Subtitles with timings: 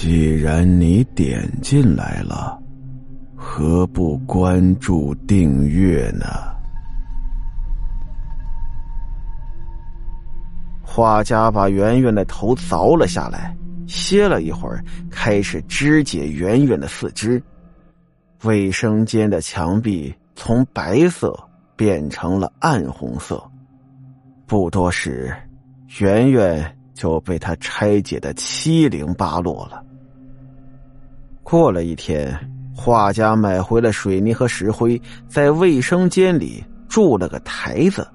[0.00, 2.56] 既然你点进来了，
[3.34, 6.24] 何不关注订阅呢？
[10.80, 13.52] 画家把圆圆的头凿了下来，
[13.88, 17.42] 歇了一会儿，开始肢解圆圆的四肢。
[18.44, 21.36] 卫生间的墙壁从白色
[21.74, 23.42] 变成了暗红色，
[24.46, 25.34] 不多时，
[25.98, 26.72] 圆圆。
[26.94, 29.84] 就被他拆解的七零八落了。
[31.50, 32.38] 过了一天，
[32.76, 38.06] 画家买回了水泥和石灰，在卫生间里筑了个台子，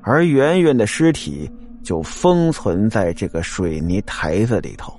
[0.00, 1.50] 而圆圆的尸体
[1.82, 4.94] 就封存在这个水泥台子里头。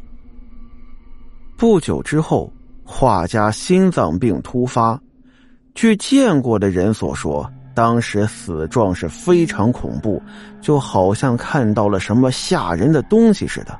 [1.55, 2.51] 不久之后，
[2.83, 4.99] 画家心脏病突发，
[5.73, 7.49] 据见过的人所说。
[7.73, 10.21] 当时死状是非常恐怖，
[10.59, 13.79] 就好像看到了什么吓人的东西似的。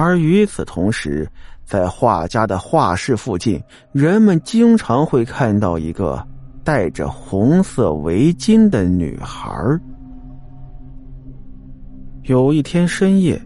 [0.00, 1.28] 而与此同时，
[1.64, 3.60] 在画家的画室附近，
[3.90, 6.24] 人们经常会看到一个
[6.62, 9.52] 戴着红色围巾的女孩。
[12.22, 13.42] 有一天深夜，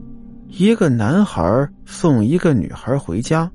[0.49, 3.51] 一个男孩送一个女孩回家。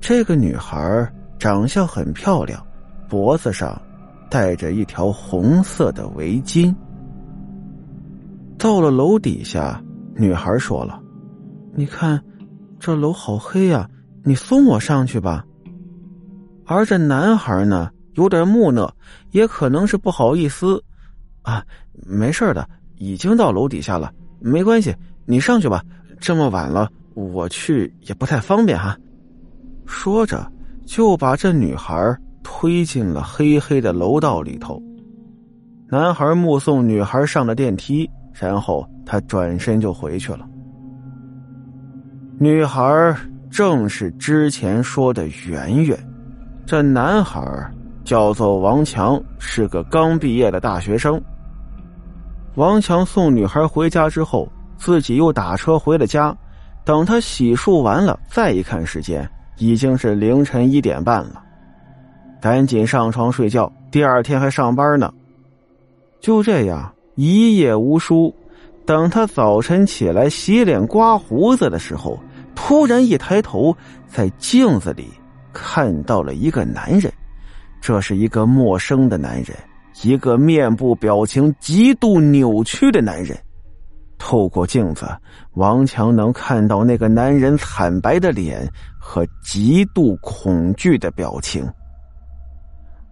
[0.00, 1.08] 这个女孩
[1.38, 2.60] 长相很漂亮，
[3.08, 3.80] 脖子上。
[4.28, 6.74] 戴着一条红色的围巾，
[8.58, 9.80] 到了楼底下，
[10.16, 11.00] 女孩说了
[11.74, 12.22] ：“你看，
[12.78, 13.88] 这楼好黑呀，
[14.22, 15.44] 你送我上去吧。”
[16.66, 18.92] 而这男孩呢，有点木讷，
[19.32, 20.82] 也可能是不好意思，
[21.42, 21.64] 啊，
[22.06, 24.94] 没事的，已经到楼底下了，没关系，
[25.26, 25.82] 你上去吧。
[26.18, 28.96] 这么晚了，我去也不太方便哈。
[29.84, 30.50] 说着，
[30.86, 32.16] 就把这女孩。
[32.46, 34.80] 推进了黑黑的楼道里头，
[35.88, 40.46] 男孩目送女孩上了电梯，然后他转身就回去了。
[42.44, 43.16] 女孩
[43.50, 45.98] 正是之前说的圆圆，
[46.66, 47.40] 这男孩
[48.04, 51.18] 叫做王强，是个刚毕业的大学生。
[52.56, 54.46] 王强送女孩回家之后，
[54.76, 56.36] 自己又打车回了家。
[56.84, 59.26] 等他洗漱完了，再一看时间，
[59.56, 61.42] 已经是凌晨一点半了。
[62.42, 65.10] 赶紧上床睡觉，第二天还上班呢。
[66.20, 68.34] 就这样一夜无书。
[68.84, 72.20] 等他早晨起来洗脸刮胡子的时候，
[72.66, 73.76] 突然一抬头，
[74.08, 75.12] 在镜子里
[75.52, 77.12] 看到了一个男人。
[77.78, 79.54] 这是一个陌生的男人，
[80.02, 83.38] 一个面部表情极度扭曲的男人。
[84.16, 85.06] 透过镜子，
[85.52, 88.66] 王强能看到那个男人惨白的脸
[88.98, 91.70] 和极度恐惧的表情。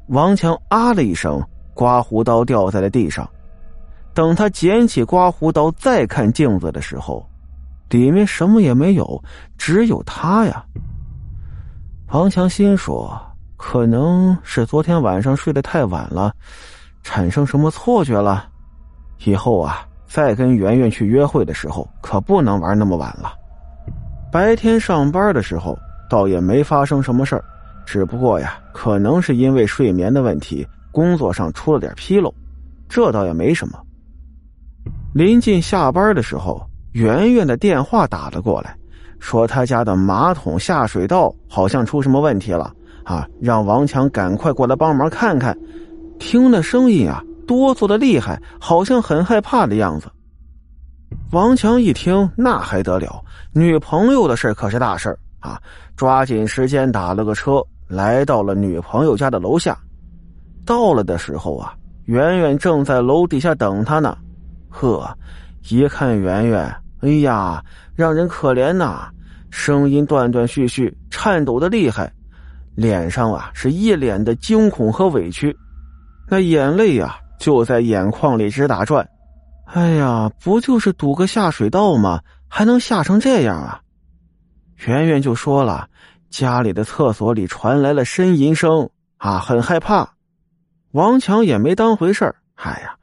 [0.09, 3.29] 王强啊了一声，刮胡刀掉在了地上。
[4.15, 7.23] 等他捡起刮胡刀，再看镜子的时候，
[7.93, 9.23] 里面什么也没有，
[9.59, 10.65] 只有他呀。
[12.11, 13.21] 王强心说
[13.57, 16.35] ：“可能是昨天晚上睡得太晚了，
[17.03, 18.49] 产生什么错觉了。
[19.25, 23.35] 以后啊，再跟圆圆去约会的时候，可不能玩那么晚了。
[24.33, 25.79] 白天上班的时候，
[26.09, 27.45] 倒也没发生什么事儿。”
[27.85, 32.33] 只不过呀，可能是因为睡眠的问题，工作上出了点纰漏，
[32.89, 33.79] 这倒也没什么。
[35.13, 38.77] 临近下班的时候，圆圆的电话打了过来，
[39.19, 42.73] 说他家的马桶下水道好像出什么问题了
[43.05, 45.57] 啊，让王强赶快过来帮忙看看。
[46.19, 50.11] 听那声音啊，哆嗦的厉害，好像很害怕的样子。
[51.31, 53.25] 王强一听，那还得了？
[53.53, 55.61] 女朋友的事可是大事啊，
[55.97, 57.63] 抓紧时间打了个车。
[57.89, 59.79] 来到了女朋友家的楼下，
[60.65, 61.75] 到了的时候啊，
[62.07, 64.17] 圆圆正在楼底下等他呢。
[64.71, 65.07] 呵，
[65.69, 67.63] 一看圆圆，哎呀，
[67.95, 69.11] 让人可怜呐！
[69.51, 72.11] 声音断断续续，颤抖的厉害，
[72.75, 75.55] 脸上啊是一脸的惊恐和委屈，
[76.29, 79.07] 那眼泪呀就在眼眶里直打转。
[79.67, 82.21] 哎呀，不就是堵个下水道吗？
[82.49, 83.81] 还能吓成这样啊？
[84.87, 85.89] 圆圆就说了。
[86.31, 88.89] 家里的厕所里传来了呻吟声
[89.19, 90.09] 啊，很害怕。
[90.93, 92.35] 王强也没当回事儿。
[92.55, 92.95] 哎呀，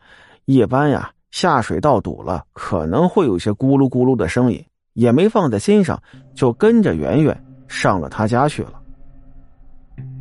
[0.45, 6.01] 一般呀，下水道堵了可能会有些咕噜咕噜的声音，也没放在心上，
[6.33, 8.73] 就跟着圆圆上了他家去了。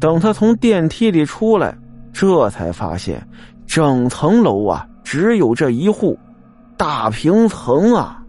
[0.00, 1.76] 等他从电梯里出来，
[2.12, 3.26] 这才发现
[3.66, 6.18] 整层楼啊只有这一户
[6.76, 8.22] 大平层啊。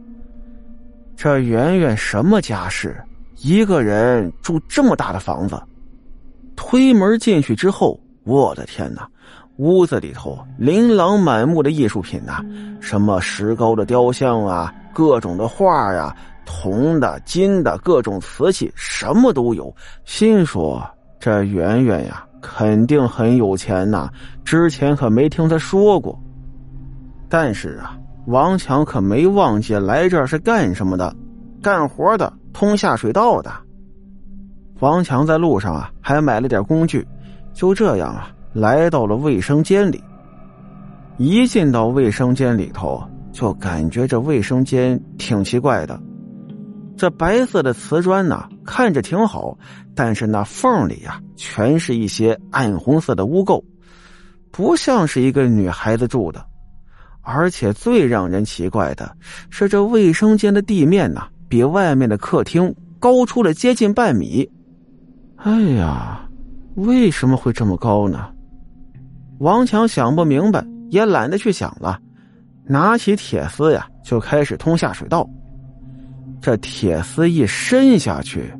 [1.16, 2.96] 这圆圆什么家世？
[3.42, 5.62] 一个人住这么大的房子，
[6.56, 9.08] 推门进去之后，我的天哪！
[9.60, 12.42] 屋子里头琳琅满目的艺术品呐，
[12.80, 16.16] 什么石膏的雕像啊，各种的画呀，
[16.46, 19.74] 铜的、金的，各种瓷器，什么都有。
[20.06, 20.82] 心说
[21.20, 24.10] 这圆圆呀，肯定很有钱呐，
[24.46, 26.18] 之前可没听他说过。
[27.28, 27.98] 但是啊，
[28.28, 31.14] 王强可没忘记来这是干什么的，
[31.62, 33.52] 干活的，通下水道的。
[34.80, 37.06] 王强在路上啊，还买了点工具，
[37.52, 40.04] 就这样啊，来到了卫生间里。
[41.18, 46.00] 一进到卫生间里头，就感觉这卫生间挺奇怪的。
[46.98, 49.58] 这白色的瓷砖呢，看着挺好，
[49.96, 53.64] 但是那缝里呀，全是一些暗红色的污垢，
[54.52, 56.46] 不像是一个女孩子住的。
[57.22, 59.16] 而且最让人奇怪的
[59.50, 64.50] 是，这卫生间的地面呢，比外面的客厅高出了接近半米。
[65.36, 66.28] 哎呀，
[66.76, 68.30] 为什么会这么高呢？
[69.40, 70.64] 王强想不明白。
[70.90, 72.00] 也懒得去想了，
[72.66, 75.24] 拿起铁丝呀，就开始通下水道。
[76.42, 78.52] 这铁丝一伸下去，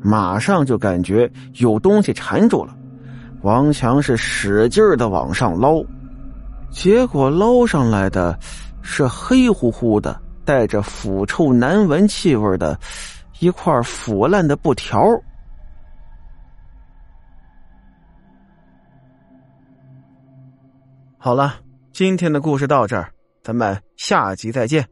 [0.00, 2.74] 马上就感觉有东西缠住了。
[3.42, 5.84] 王强是使劲的往上捞，
[6.70, 8.38] 结果捞上来的
[8.80, 12.78] 是黑乎乎的、带着腐臭难闻气味的
[13.40, 15.06] 一块腐烂的布条。
[21.24, 21.58] 好了。
[21.90, 23.10] 今天的故事到这儿，
[23.42, 24.86] 咱们下集再见。